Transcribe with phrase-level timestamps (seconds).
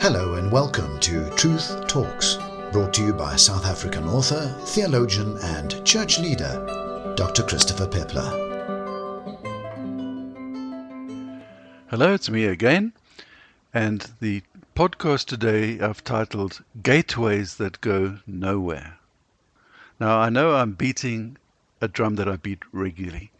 [0.00, 2.38] Hello and welcome to Truth Talks,
[2.72, 7.42] brought to you by South African author, theologian, and church leader, Dr.
[7.42, 8.30] Christopher Peppler.
[11.88, 12.94] Hello, it's me again,
[13.74, 14.42] and the
[14.74, 18.96] podcast today I've titled Gateways That Go Nowhere.
[20.00, 21.36] Now, I know I'm beating
[21.82, 23.32] a drum that I beat regularly,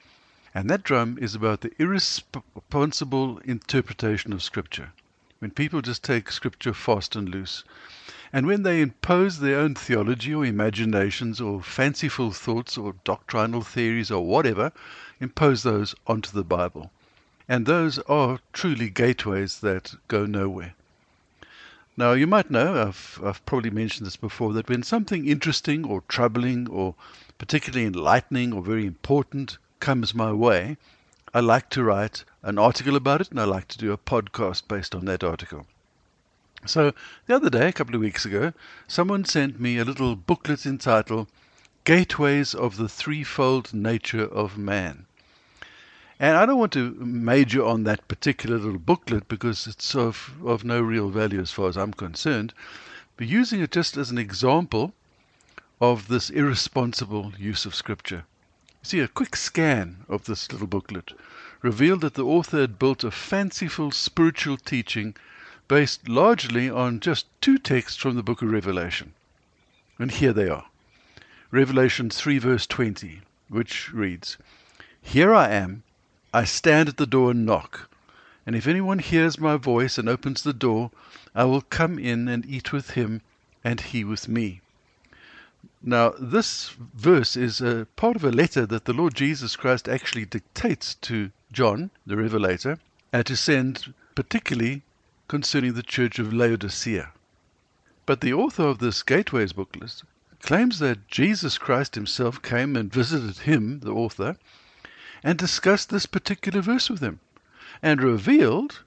[0.54, 4.92] and that drum is about the irresponsible interpretation of Scripture
[5.40, 7.64] when people just take scripture fast and loose.
[8.30, 14.10] And when they impose their own theology or imaginations or fanciful thoughts or doctrinal theories
[14.10, 14.70] or whatever,
[15.18, 16.90] impose those onto the Bible.
[17.48, 20.74] And those are truly gateways that go nowhere.
[21.96, 26.02] Now, you might know, I've, I've probably mentioned this before, that when something interesting or
[26.06, 26.94] troubling or
[27.38, 30.76] particularly enlightening or very important comes my way,
[31.32, 34.68] I like to write an article about it and I like to do a podcast
[34.68, 35.66] based on that article.
[36.66, 36.92] So
[37.26, 38.52] the other day, a couple of weeks ago,
[38.86, 41.28] someone sent me a little booklet entitled
[41.84, 45.06] Gateways of the Threefold Nature of Man.
[46.18, 50.64] And I don't want to major on that particular little booklet because it's of, of
[50.64, 52.52] no real value as far as I'm concerned,
[53.16, 54.92] but using it just as an example
[55.80, 58.24] of this irresponsible use of Scripture.
[58.82, 61.12] See, a quick scan of this little booklet
[61.62, 65.14] revealed that the author had built a fanciful spiritual teaching
[65.68, 69.12] based largely on just two texts from the book of Revelation.
[69.98, 70.66] And here they are
[71.50, 74.38] Revelation 3, verse 20, which reads,
[75.02, 75.82] Here I am,
[76.32, 77.90] I stand at the door and knock.
[78.46, 80.90] And if anyone hears my voice and opens the door,
[81.34, 83.20] I will come in and eat with him,
[83.62, 84.60] and he with me.
[85.82, 90.24] Now, this verse is a part of a letter that the Lord Jesus Christ actually
[90.24, 92.78] dictates to John, the Revelator,
[93.12, 94.82] and to send particularly
[95.26, 97.12] concerning the church of Laodicea.
[98.06, 100.04] But the author of this Gateways booklet
[100.40, 104.36] claims that Jesus Christ himself came and visited him, the author,
[105.24, 107.18] and discussed this particular verse with him,
[107.82, 108.84] and revealed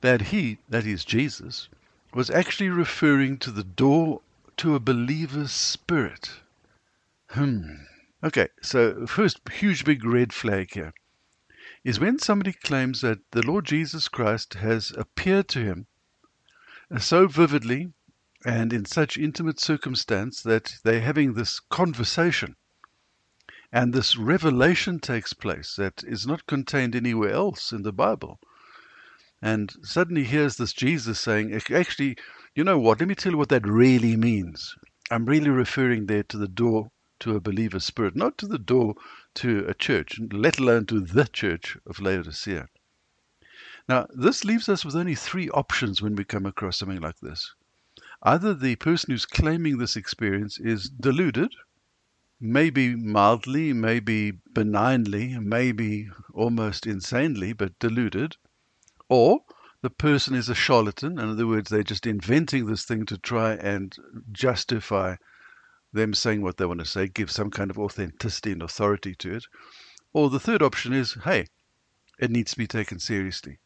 [0.00, 1.68] that he, that is Jesus,
[2.14, 4.20] was actually referring to the door
[4.58, 6.30] to a believer's spirit.
[7.30, 7.82] Hmm.
[8.22, 10.94] Okay, so first huge big red flag here
[11.86, 15.86] is when somebody claims that the Lord Jesus Christ has appeared to him
[16.90, 17.92] uh, so vividly
[18.44, 22.56] and in such intimate circumstance that they're having this conversation
[23.72, 28.40] and this revelation takes place that is not contained anywhere else in the Bible.
[29.40, 32.16] And suddenly here's this Jesus saying, actually,
[32.56, 32.98] you know what?
[32.98, 34.74] Let me tell you what that really means.
[35.08, 38.96] I'm really referring there to the door to a believer's spirit, not to the door
[39.36, 42.68] to a church, let alone to the church of Laodicea.
[43.88, 47.54] Now, this leaves us with only three options when we come across something like this.
[48.22, 51.54] Either the person who's claiming this experience is deluded,
[52.40, 58.36] maybe mildly, maybe benignly, maybe almost insanely, but deluded,
[59.08, 59.44] or
[59.82, 61.18] the person is a charlatan.
[61.18, 63.94] In other words, they're just inventing this thing to try and
[64.32, 65.16] justify
[65.96, 69.34] them saying what they want to say, give some kind of authenticity and authority to
[69.34, 69.44] it.
[70.12, 71.46] Or the third option is, hey,
[72.18, 73.58] it needs to be taken seriously.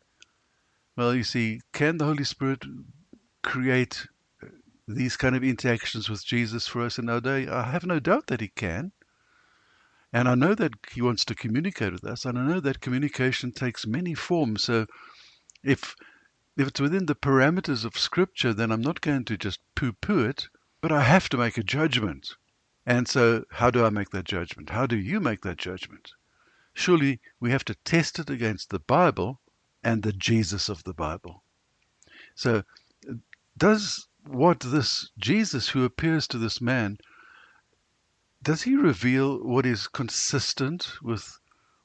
[0.96, 2.64] Well, you see, can the Holy Spirit
[3.42, 4.06] create
[4.42, 4.48] uh,
[4.88, 7.46] these kind of interactions with Jesus for us in our day?
[7.46, 8.92] I have no doubt that He can.
[10.12, 13.52] And I know that He wants to communicate with us, and I know that communication
[13.52, 14.64] takes many forms.
[14.64, 14.86] So
[15.62, 15.94] if
[16.56, 20.24] if it's within the parameters of Scripture, then I'm not going to just poo poo
[20.24, 20.48] it,
[20.80, 22.36] but I have to make a judgment.
[22.86, 24.70] And so, how do I make that judgment?
[24.70, 26.12] How do you make that judgment?
[26.72, 29.40] Surely we have to test it against the Bible
[29.82, 31.42] and the Jesus of the Bible.
[32.34, 32.62] So,
[33.56, 36.98] does what this Jesus who appears to this man,
[38.42, 41.38] does he reveal what is consistent with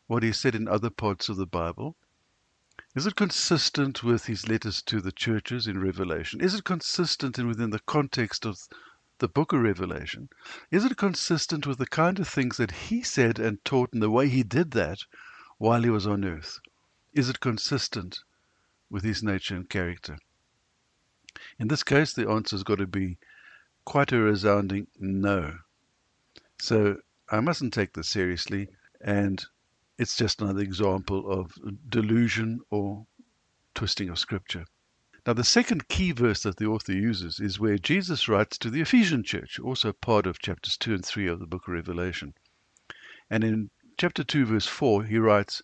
[0.07, 1.97] what he said in other parts of the Bible?
[2.95, 6.39] Is it consistent with his letters to the churches in Revelation?
[6.39, 8.57] Is it consistent in within the context of
[9.17, 10.29] the book of Revelation?
[10.71, 14.09] Is it consistent with the kind of things that he said and taught and the
[14.09, 14.99] way he did that
[15.57, 16.61] while he was on earth?
[17.13, 18.19] Is it consistent
[18.89, 20.17] with his nature and character?
[21.59, 23.17] In this case, the answer's got to be
[23.83, 25.57] quite a resounding no.
[26.59, 28.69] So I mustn't take this seriously,
[29.01, 29.45] and
[29.97, 31.53] it's just another example of
[31.89, 33.05] delusion or
[33.73, 34.65] twisting of scripture.
[35.25, 38.81] Now, the second key verse that the author uses is where Jesus writes to the
[38.81, 42.35] Ephesian church, also part of chapters 2 and 3 of the book of Revelation.
[43.29, 45.63] And in chapter 2, verse 4, he writes,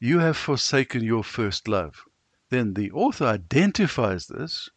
[0.00, 2.04] You have forsaken your first love.
[2.50, 4.68] Then the author identifies this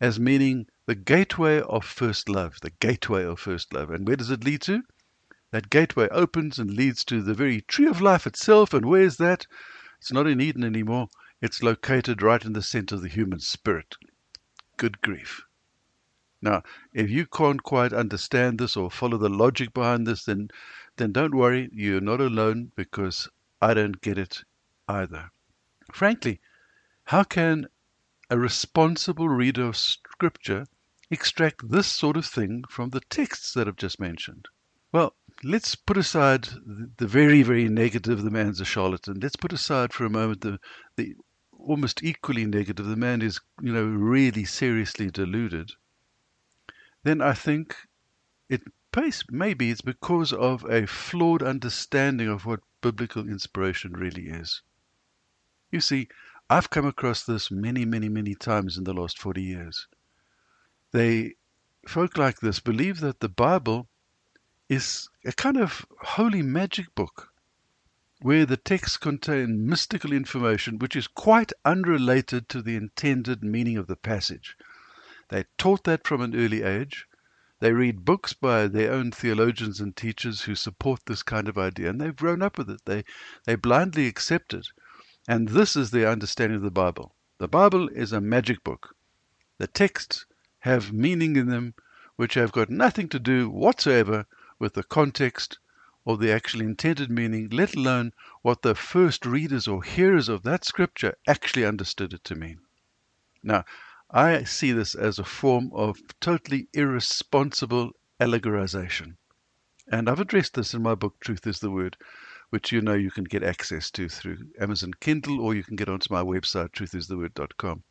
[0.00, 3.90] as meaning the gateway of first love, the gateway of first love.
[3.90, 4.82] And where does it lead to?
[5.52, 8.72] That gateway opens and leads to the very tree of life itself.
[8.72, 9.46] And where's that?
[9.98, 11.08] It's not in Eden anymore.
[11.40, 13.96] It's located right in the center of the human spirit.
[14.76, 15.42] Good grief.
[16.40, 16.62] Now,
[16.94, 20.48] if you can't quite understand this or follow the logic behind this, then
[20.96, 23.28] then don't worry, you're not alone because
[23.60, 24.44] I don't get it
[24.86, 25.30] either.
[25.92, 26.40] Frankly,
[27.04, 27.68] how can
[28.30, 30.66] a responsible reader of Scripture
[31.10, 34.46] extract this sort of thing from the texts that I've just mentioned?
[34.92, 36.48] Well, let's put aside
[36.96, 39.20] the very, very negative, the man's a charlatan.
[39.20, 40.58] Let's put aside for a moment the,
[40.96, 41.14] the
[41.58, 45.72] almost equally negative, the man is, you know, really seriously deluded
[47.02, 47.76] then I think
[48.48, 48.62] it
[49.30, 54.62] maybe it's because of a flawed understanding of what biblical inspiration really is.
[55.70, 56.08] You see,
[56.50, 59.86] I've come across this many, many, many times in the last 40 years.
[60.92, 61.36] They,
[61.86, 63.88] folk like this, believe that the Bible
[64.70, 67.32] is a kind of holy magic book
[68.20, 73.88] where the texts contain mystical information which is quite unrelated to the intended meaning of
[73.88, 74.56] the passage.
[75.28, 77.08] They taught that from an early age.
[77.58, 81.90] They read books by their own theologians and teachers who support this kind of idea,
[81.90, 82.82] and they've grown up with it.
[82.84, 83.04] They,
[83.46, 84.68] they blindly accept it.
[85.26, 87.16] And this is their understanding of the Bible.
[87.38, 88.94] The Bible is a magic book.
[89.58, 90.26] The texts
[90.60, 91.74] have meaning in them
[92.14, 94.26] which have got nothing to do whatsoever
[94.60, 95.58] with the context
[96.04, 98.12] or the actual intended meaning, let alone
[98.42, 102.60] what the first readers or hearers of that scripture actually understood it to mean.
[103.42, 103.64] Now,
[104.10, 109.16] I see this as a form of totally irresponsible allegorization.
[109.90, 111.96] And I've addressed this in my book, Truth is the Word,
[112.50, 115.88] which you know you can get access to through Amazon Kindle or you can get
[115.88, 117.82] onto my website, truthistheword.com.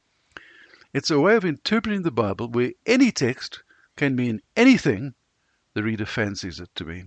[0.94, 3.64] It's a way of interpreting the Bible where any text
[3.96, 5.14] can mean anything
[5.74, 7.04] the reader fancies it to be.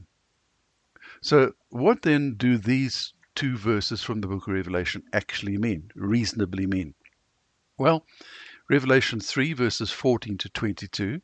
[1.20, 6.66] So, what then do these two verses from the book of Revelation actually mean, reasonably
[6.66, 6.94] mean?
[7.78, 8.06] Well,
[8.68, 11.20] Revelation 3, verses 14 to 22,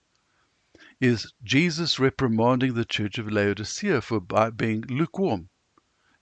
[1.01, 4.21] is Jesus reprimanding the church of Laodicea for
[4.51, 5.49] being lukewarm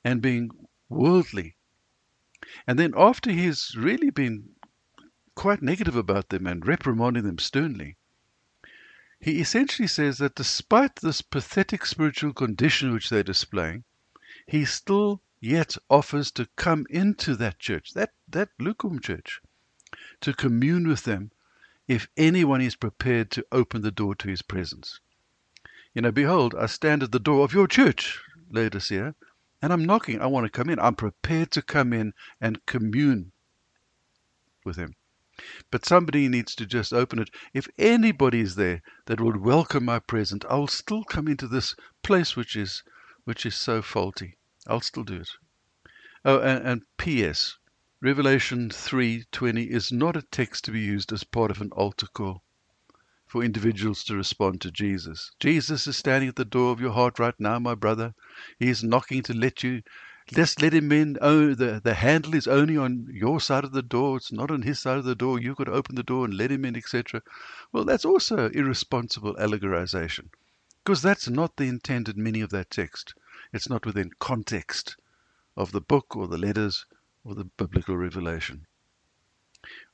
[0.04, 0.50] and being
[0.88, 1.56] worldly.
[2.66, 4.50] And then, after he's really been
[5.34, 7.96] quite negative about them and reprimanding them sternly,
[9.20, 13.84] he essentially says that despite this pathetic spiritual condition which they're displaying,
[14.46, 19.40] he still yet offers to come into that church, that, that lukewarm church,
[20.20, 21.30] to commune with them
[21.88, 25.00] if anyone is prepared to open the door to his presence.
[25.94, 28.20] You know, behold, I stand at the door of your church,
[28.50, 29.14] Laodicea,
[29.62, 30.20] and I'm knocking.
[30.20, 30.78] I want to come in.
[30.78, 33.32] I'm prepared to come in and commune
[34.64, 34.94] with him.
[35.70, 37.30] But somebody needs to just open it.
[37.52, 41.74] If anybody is there that would welcome my present, I will still come into this
[42.02, 42.84] place which is
[43.24, 44.36] which is so faulty.
[44.68, 45.30] I'll still do it.
[46.24, 47.58] Oh, and, and P.S.
[48.00, 52.44] Revelation 3:20 is not a text to be used as part of an altar call
[53.26, 55.32] for individuals to respond to Jesus.
[55.40, 58.14] Jesus is standing at the door of your heart right now, my brother.
[58.60, 59.82] He is knocking to let you
[60.26, 61.17] just let him in.
[61.20, 64.17] Oh, the, the handle is only on your side of the door.
[64.17, 65.38] It's not on his side of the door.
[65.38, 67.23] You've got to open the door and let him in, etc.
[67.73, 70.30] Well, that's also irresponsible allegorization
[70.85, 73.14] because that's not the intended meaning of that text.
[73.52, 74.97] It's not within context
[75.56, 76.87] of the book or the letters
[77.25, 78.66] or the biblical revelation.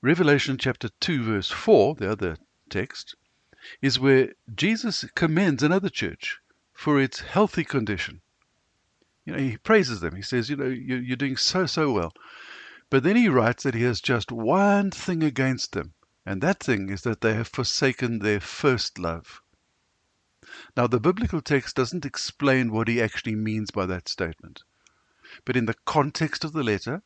[0.01, 2.37] Revelation chapter 2, verse 4, the other
[2.71, 3.17] text,
[3.83, 6.39] is where Jesus commends another church
[6.73, 8.22] for its healthy condition.
[9.25, 10.17] You know, he praises them.
[10.17, 12.13] He says, you know, you're doing so, so well.
[12.91, 15.95] But then he writes that he has just one thing against them,
[16.27, 19.41] and that thing is that they have forsaken their first love.
[20.77, 24.65] Now, the biblical text doesn't explain what he actually means by that statement.
[25.45, 27.03] But in the context of the letter,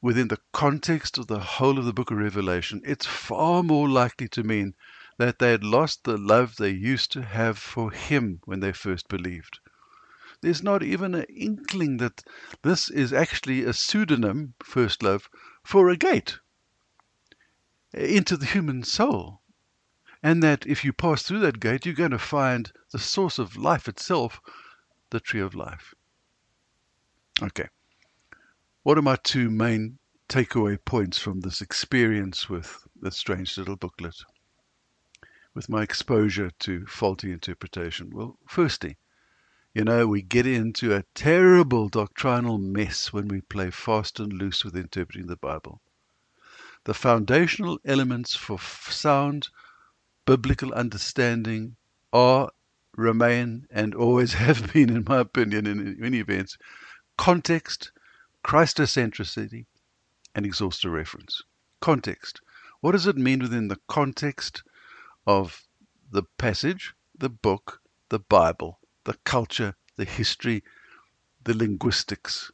[0.00, 4.28] within the context of the whole of the book of Revelation, it's far more likely
[4.28, 4.74] to mean
[5.18, 9.08] that they had lost the love they used to have for Him when they first
[9.08, 9.60] believed.
[10.40, 12.22] There's not even an inkling that
[12.62, 15.28] this is actually a pseudonym, first love,
[15.64, 16.38] for a gate
[17.92, 19.42] into the human soul.
[20.22, 23.56] And that if you pass through that gate, you're going to find the source of
[23.56, 24.40] life itself,
[25.10, 25.94] the tree of life.
[27.42, 27.68] Okay.
[28.82, 34.16] What are my two main takeaway points from this experience with this strange little booklet?
[35.54, 38.10] With my exposure to faulty interpretation?
[38.10, 38.98] Well, firstly,
[39.74, 44.64] you know, we get into a terrible doctrinal mess when we play fast and loose
[44.64, 45.80] with interpreting the Bible.
[46.84, 49.48] The foundational elements for sound
[50.24, 51.76] biblical understanding
[52.12, 52.50] are,
[52.96, 56.56] remain, and always have been, in my opinion, in many events,
[57.16, 57.92] context,
[58.44, 59.66] Christocentricity,
[60.34, 61.42] and exhaustive reference.
[61.80, 62.40] Context.
[62.80, 64.62] What does it mean within the context
[65.26, 65.62] of
[66.10, 68.78] the passage, the book, the Bible,
[69.08, 70.62] the culture, the history,
[71.42, 72.52] the linguistics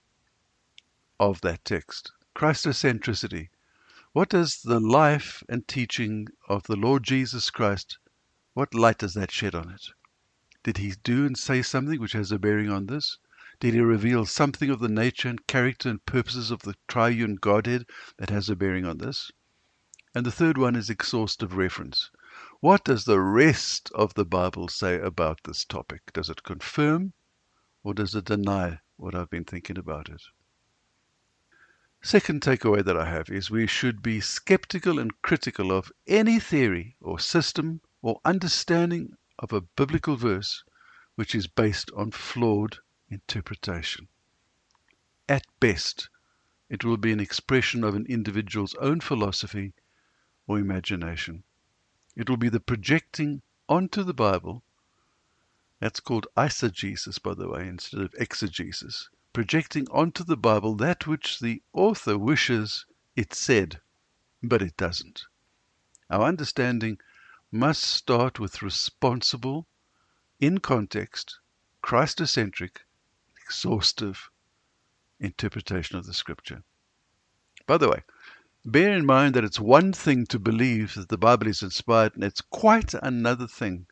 [1.19, 2.13] of that text?
[2.37, 3.49] Christocentricity.
[4.13, 7.99] What does the life and teaching of the Lord Jesus Christ,
[8.53, 9.89] what light does that shed on it?
[10.63, 13.19] Did he do and say something which has a bearing on this?
[13.59, 17.85] Did he reveal something of the nature and character and purposes of the triune Godhead
[18.19, 19.33] that has a bearing on this?
[20.15, 22.13] And the third one is exhaustive reference.
[22.64, 26.11] What does the rest of the Bible say about this topic?
[26.14, 27.12] Does it confirm
[27.83, 30.23] or does it deny what I've been thinking about it?
[32.02, 36.97] Second takeaway that I have is we should be skeptical and critical of any theory
[37.02, 40.64] or system or understanding of a biblical verse
[41.16, 42.78] which is based on flawed
[43.11, 44.09] interpretation.
[45.28, 46.09] At best,
[46.71, 49.75] it will be an expression of an individual's own philosophy
[50.47, 51.44] or imagination.
[52.16, 54.62] It will be the projecting onto the Bible.
[55.80, 61.40] That's called eisegesis, by the way, instead of exegesis projecting onto the Bible that which
[61.40, 63.80] the author wishes it said,
[64.42, 65.25] but it doesn't.
[66.09, 66.99] Our understanding
[67.50, 69.66] must start with responsible,
[70.38, 71.40] in context,
[71.83, 72.76] Christocentric,
[73.44, 74.30] exhaustive
[75.18, 76.62] interpretation of the scripture.
[77.66, 78.02] By the way,
[78.64, 82.25] bear in mind that it's one thing to believe that the Bible is inspired, and
[82.25, 83.87] it's quite another thing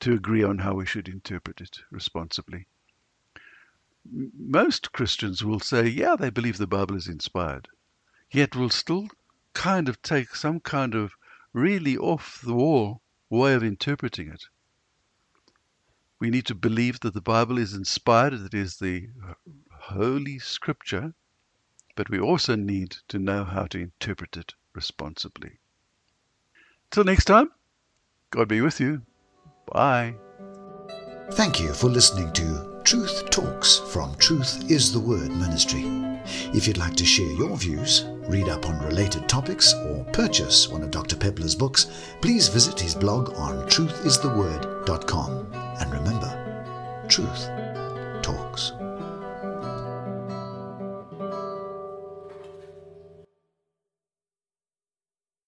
[0.00, 2.66] to agree on how we should interpret it responsibly
[4.10, 7.68] most Christians will say, yeah, they believe the Bible is inspired,
[8.30, 9.08] yet will still
[9.54, 11.14] kind of take some kind of
[11.54, 14.44] really off the wall way of interpreting it.
[16.20, 19.34] We need to believe that the Bible is inspired, that it is the uh,
[19.72, 21.14] Holy Scripture,
[21.94, 25.58] but we also need to know how to interpret it responsibly.
[26.90, 27.50] Till next time,
[28.30, 29.02] God be with you.
[29.72, 30.14] Bye.
[31.32, 35.84] Thank you for listening to Truth Talks from Truth is the Word Ministry.
[36.52, 40.82] If you'd like to share your views, read up on related topics, or purchase one
[40.82, 41.16] of Dr.
[41.16, 41.86] Peppler's books,
[42.20, 45.46] please visit his blog on truthistheword.com.
[45.80, 47.48] And remember, truth
[48.22, 48.72] talks.